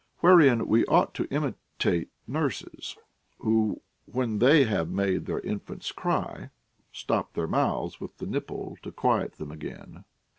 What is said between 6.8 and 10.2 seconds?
stop their mouths with the nipple to quiet them again.